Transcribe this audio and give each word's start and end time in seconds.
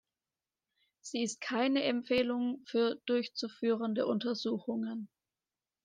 Sie 1.01 1.21
ist 1.21 1.41
keine 1.41 1.83
Empfehlung 1.83 2.63
für 2.65 2.95
durchzuführende 3.05 4.07
Untersuchungen. 4.07 5.09